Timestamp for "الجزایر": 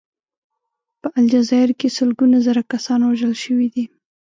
1.19-1.69